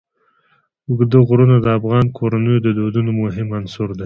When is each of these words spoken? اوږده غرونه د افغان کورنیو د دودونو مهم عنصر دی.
اوږده 0.87 1.19
غرونه 1.27 1.55
د 1.61 1.67
افغان 1.79 2.05
کورنیو 2.17 2.63
د 2.65 2.67
دودونو 2.77 3.11
مهم 3.21 3.47
عنصر 3.57 3.87
دی. 3.97 3.99